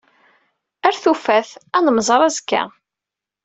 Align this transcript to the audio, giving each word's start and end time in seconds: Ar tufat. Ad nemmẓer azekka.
Ar 0.87 0.95
tufat. 1.03 1.49
Ad 1.77 1.81
nemmẓer 1.85 2.21
azekka. 2.27 2.61